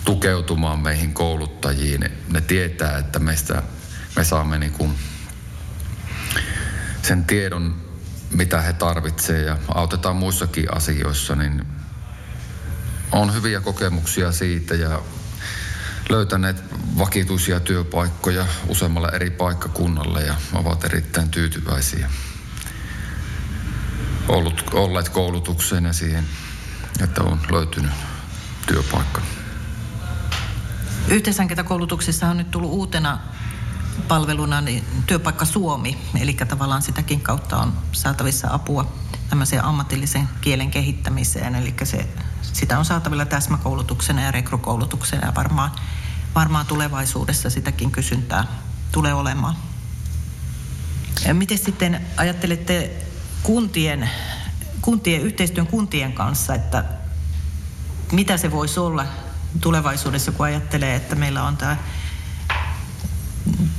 [0.04, 2.00] tukeutumaan meihin kouluttajiin.
[2.00, 3.62] Ne, ne tietää, että meistä
[4.16, 4.94] me saamme niin kuin
[7.02, 7.76] sen tiedon,
[8.30, 11.66] mitä he tarvitsevat ja autetaan muissakin asioissa, niin
[13.12, 15.02] on hyviä kokemuksia siitä ja
[16.08, 16.62] löytäneet
[16.98, 22.10] vakituisia työpaikkoja useammalla eri paikkakunnalla ja ovat erittäin tyytyväisiä.
[24.28, 26.24] Ollut, olleet koulutukseen ja siihen,
[27.00, 27.92] että on löytynyt
[28.66, 29.20] työpaikka.
[31.08, 33.18] Yhteishankintakoulutuksissa on nyt tullut uutena
[34.08, 38.92] palveluna niin Työpaikka Suomi, eli tavallaan sitäkin kautta on saatavissa apua
[39.30, 42.08] tämmöiseen ammatillisen kielen kehittämiseen, eli se,
[42.54, 45.70] sitä on saatavilla täsmäkoulutuksena ja rekrykoulutuksena ja varmaan,
[46.34, 48.46] varmaan tulevaisuudessa sitäkin kysyntää
[48.92, 49.56] tulee olemaan.
[51.32, 52.90] Miten sitten ajattelette
[53.42, 54.10] kuntien,
[54.80, 56.84] kuntien, yhteistyön kuntien kanssa, että
[58.12, 59.06] mitä se voisi olla
[59.60, 61.76] tulevaisuudessa, kun ajattelee, että meillä on tämä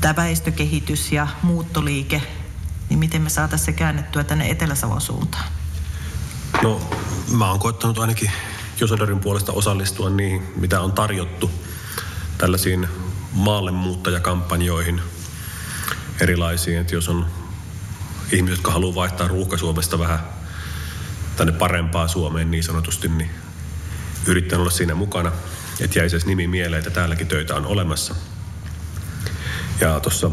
[0.01, 2.21] tämä väestökehitys ja muuttoliike,
[2.89, 5.45] niin miten me saataisiin se käännettyä tänne Etelä-Savon suuntaan?
[6.63, 6.81] No,
[7.31, 8.31] mä oon koettanut ainakin
[8.79, 11.51] Josodarin puolesta osallistua niihin, mitä on tarjottu
[12.37, 12.87] tällaisiin
[13.31, 15.01] maalle muuttajakampanjoihin
[16.21, 17.25] erilaisiin, että jos on
[18.31, 20.19] ihmiset, jotka haluaa vaihtaa ruuhka-Suomesta vähän
[21.35, 23.29] tänne parempaa Suomeen niin sanotusti, niin
[24.25, 25.31] yrittänyt olla siinä mukana,
[25.79, 28.15] että jäisi nimi mieleen, että täälläkin töitä on olemassa–
[29.81, 30.31] ja tuossa,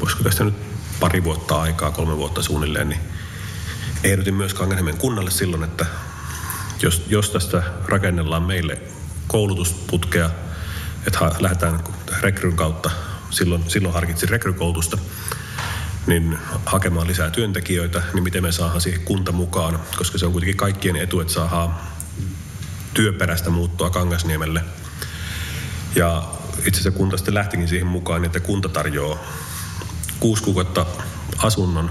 [0.00, 0.54] voisiko tästä nyt
[1.00, 3.00] pari vuotta aikaa, kolme vuotta suunnilleen, niin
[4.04, 5.86] ehdotin myös Kangenhemen kunnalle silloin, että
[6.82, 8.78] jos, jos tästä rakennellaan meille
[9.26, 10.30] koulutusputkea,
[11.06, 11.84] että lähdetään
[12.20, 12.90] rekryn kautta,
[13.30, 14.98] silloin, silloin harkitsin rekrykoulutusta,
[16.06, 20.56] niin hakemaan lisää työntekijöitä, niin miten me saadaan siihen kunta mukaan, koska se on kuitenkin
[20.56, 21.74] kaikkien etu, että saadaan
[22.94, 24.64] työperäistä muuttoa Kangasniemelle.
[25.94, 26.22] Ja
[26.58, 29.18] itse asiassa kunta sitten lähtikin siihen mukaan, että kunta tarjoaa
[30.20, 30.86] kuusi kuukautta
[31.38, 31.90] asunnon,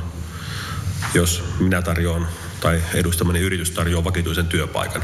[1.13, 2.28] jos minä tarjoan
[2.62, 5.02] tai edustamani yritys tarjoaa vakituisen työpaikan.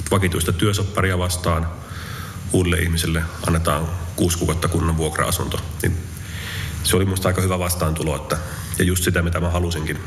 [0.00, 1.68] Et vakituista työsopparia vastaan
[2.52, 5.60] uudelle ihmiselle annetaan kuusi kuukautta kunnan vuokra-asunto.
[5.82, 5.96] Niin
[6.82, 8.38] se oli minusta aika hyvä vastaantulo, että,
[8.78, 9.98] ja just sitä, mitä mä halusinkin.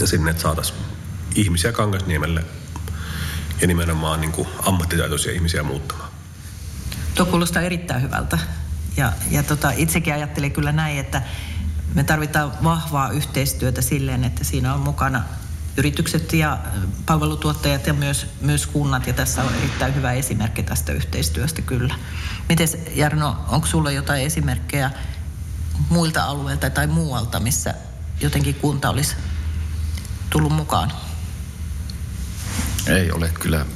[0.00, 0.78] Ja sinne, että saataisiin
[1.34, 2.44] ihmisiä Kangasniemelle
[3.60, 6.10] ja nimenomaan niin kuin ammattitaitoisia ihmisiä muuttamaan.
[7.14, 8.38] Tuo kuulostaa erittäin hyvältä.
[8.96, 11.22] Ja, ja tota, itsekin ajattelen kyllä näin, että
[11.94, 15.22] me tarvitaan vahvaa yhteistyötä silleen, että siinä on mukana
[15.76, 16.58] yritykset ja
[17.06, 19.06] palvelutuottajat ja myös, myös kunnat.
[19.06, 21.94] Ja tässä on erittäin hyvä esimerkki tästä yhteistyöstä kyllä.
[22.48, 24.90] Miten Jarno, onko sulla jotain esimerkkejä
[25.88, 27.74] muilta alueilta tai muualta, missä
[28.20, 29.16] jotenkin kunta olisi
[30.30, 30.92] tullut mukaan?
[32.86, 33.66] Ei ole kyllä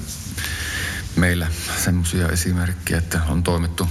[1.17, 1.47] meillä
[1.85, 3.89] semmoisia esimerkkejä, että on toimittu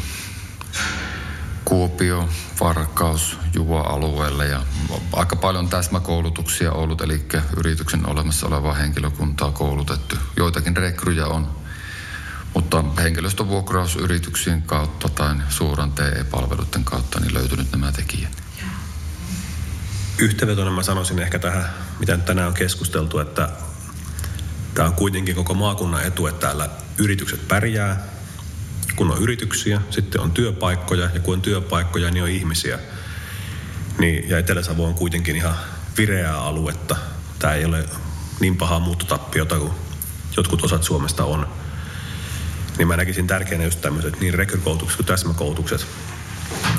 [1.65, 4.62] Kuopio, Varkaus, Juva-alueelle ja
[5.13, 7.25] aika paljon täsmäkoulutuksia ollut, eli
[7.58, 10.15] yrityksen olemassa olevaa henkilökuntaa koulutettu.
[10.38, 11.47] Joitakin rekryjä on,
[12.54, 18.43] mutta henkilöstövuokrausyrityksien kautta tai suuran TE-palveluiden kautta niin löytynyt nämä tekijät.
[20.17, 23.49] Yhteenvetona mä sanoisin ehkä tähän, mitä tänään on keskusteltu, että
[24.73, 28.14] tämä on kuitenkin koko maakunnan etu, että täällä yritykset pärjää,
[28.95, 32.79] kun on yrityksiä, sitten on työpaikkoja ja kun on työpaikkoja, niin on ihmisiä.
[33.99, 35.55] Niin, ja Etelä-Savo on kuitenkin ihan
[35.97, 36.95] vireää aluetta.
[37.39, 37.86] Tämä ei ole
[38.39, 39.71] niin pahaa muuttotappiota kuin
[40.38, 41.47] jotkut osat Suomesta on.
[42.77, 45.88] Niin mä näkisin tärkeänä just tämmöiset niin rekrykoulutukset kuin täsmäkoulutukset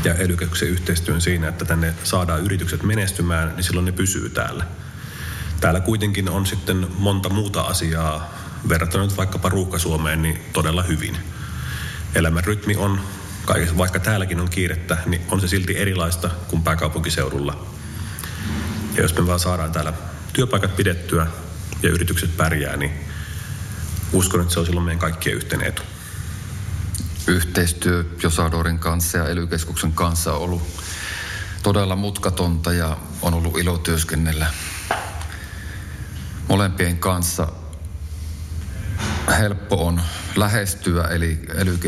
[0.05, 4.64] ja ely yhteistyön siinä, että tänne saadaan yritykset menestymään, niin silloin ne pysyy täällä.
[5.61, 8.35] Täällä kuitenkin on sitten monta muuta asiaa
[8.68, 11.16] verrattuna nyt vaikkapa Ruuhka-Suomeen niin todella hyvin.
[12.16, 13.00] Elämän rytmi on,
[13.79, 17.66] vaikka täälläkin on kiirettä, niin on se silti erilaista kuin pääkaupunkiseudulla.
[18.94, 19.92] Ja jos me vaan saadaan täällä
[20.33, 21.26] työpaikat pidettyä
[21.83, 22.90] ja yritykset pärjää, niin
[24.12, 25.83] uskon, että se on silloin meidän kaikkien yhteinen etu.
[27.26, 29.48] Yhteistyö Josadorin kanssa ja ely
[29.94, 30.62] kanssa on ollut
[31.62, 34.46] todella mutkatonta ja on ollut ilo työskennellä
[36.48, 37.48] molempien kanssa
[39.37, 40.01] helppo on
[40.37, 41.79] lähestyä, eli ely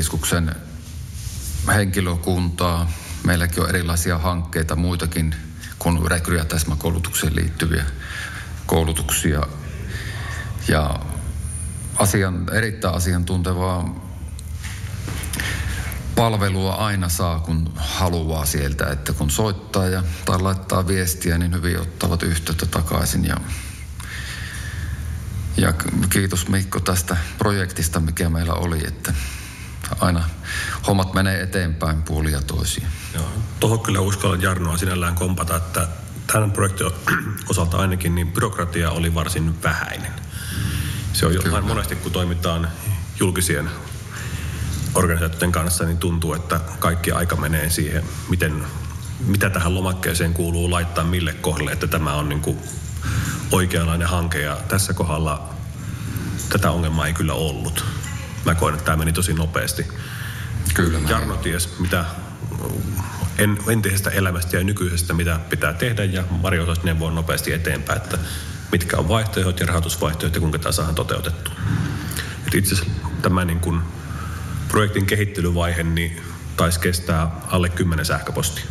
[1.74, 2.90] henkilökuntaa.
[3.24, 5.34] Meilläkin on erilaisia hankkeita, muitakin
[5.78, 7.84] kuin rekry- ja täsmäkoulutukseen liittyviä
[8.66, 9.42] koulutuksia.
[10.68, 11.00] Ja
[11.96, 14.08] asian, erittäin asiantuntevaa
[16.14, 21.80] palvelua aina saa, kun haluaa sieltä, että kun soittaa ja, tai laittaa viestiä, niin hyvin
[21.80, 23.36] ottavat yhteyttä takaisin ja
[25.58, 25.72] ja
[26.10, 29.14] kiitos Mikko tästä projektista, mikä meillä oli, että
[30.00, 30.24] aina
[30.86, 32.86] hommat menee eteenpäin puolia toisiin.
[33.14, 35.88] Joo, tuohon kyllä uskallan Jarnoa sinällään kompata, että
[36.32, 36.86] tämän projektin
[37.50, 40.12] osalta ainakin niin byrokratia oli varsin vähäinen.
[41.12, 42.68] Se on jotain monesti, kun toimitaan
[43.20, 43.70] julkisien
[44.94, 48.64] organisaatioiden kanssa, niin tuntuu, että kaikki aika menee siihen, miten,
[49.26, 52.58] mitä tähän lomakkeeseen kuuluu laittaa mille kohdalle, että tämä on niin kuin
[53.50, 55.54] oikeanlainen hanke ja tässä kohdalla
[56.48, 57.84] tätä ongelmaa ei kyllä ollut.
[58.44, 59.86] Mä koen, että tämä meni tosi nopeasti.
[60.74, 60.98] Kyllä.
[61.08, 62.04] Jarno ties, mitä
[63.38, 68.18] en, entisestä elämästä ja nykyisestä, mitä pitää tehdä, ja Mario osasi neuvoa nopeasti eteenpäin, että
[68.72, 71.54] mitkä on vaihtoehdot ja rahoitusvaihtoehdot ja kuinka tämä saadaan toteutettua.
[72.46, 73.80] Et itse asiassa tämä niin kuin
[74.68, 76.22] projektin kehittelyvaihe niin
[76.56, 78.64] taisi kestää alle 10 sähköpostia.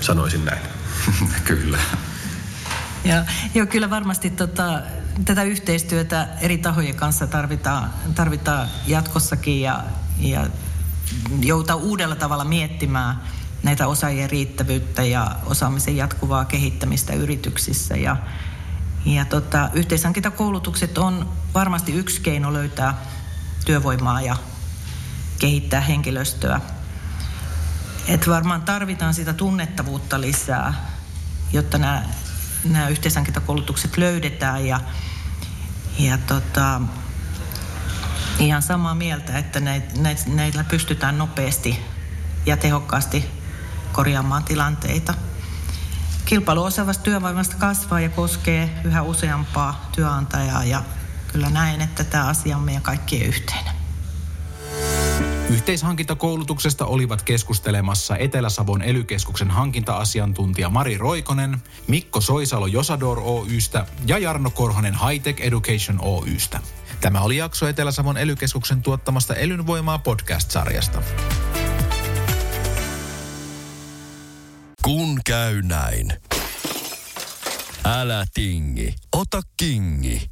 [0.00, 0.62] Sanoisin näin.
[1.44, 1.78] Kyllä.
[3.04, 4.80] Ja, joo, kyllä varmasti tota,
[5.24, 9.84] tätä yhteistyötä eri tahojen kanssa tarvitaan, tarvitaan jatkossakin ja,
[10.18, 10.46] ja
[11.40, 13.20] joutaa uudella tavalla miettimään
[13.62, 17.96] näitä osaajien riittävyyttä ja osaamisen jatkuvaa kehittämistä yrityksissä.
[17.96, 18.16] Ja,
[19.04, 22.94] ja tota, yhteishankintakoulutukset on varmasti yksi keino löytää
[23.64, 24.36] työvoimaa ja
[25.38, 26.60] kehittää henkilöstöä.
[28.08, 30.74] Et varmaan tarvitaan sitä tunnettavuutta lisää,
[31.52, 32.04] jotta nämä
[32.64, 34.80] nämä yhteishankintakoulutukset löydetään ja,
[35.98, 36.80] ja tota,
[38.38, 39.60] ihan samaa mieltä, että
[40.26, 41.80] näillä pystytään nopeasti
[42.46, 43.30] ja tehokkaasti
[43.92, 45.14] korjaamaan tilanteita.
[46.24, 50.82] Kilpailu osaavasta työvoimasta kasvaa ja koskee yhä useampaa työnantajaa ja
[51.32, 53.81] kyllä näen, että tämä asia on meidän kaikkien yhteinen.
[55.50, 61.56] Yhteishankintakoulutuksesta olivat keskustelemassa Etelä-Savon elykeskuksen hankinta-asiantuntija Mari Roikonen,
[61.88, 66.60] Mikko Soisalo Josador Oystä ja Jarno Korhonen Hightech Education Oystä.
[67.00, 71.02] Tämä oli jakso Etelä-Savon elykeskuksen tuottamasta Elynvoimaa podcast-sarjasta.
[74.82, 76.12] Kun käy näin.
[77.84, 80.31] Älä tingi, ota kingi.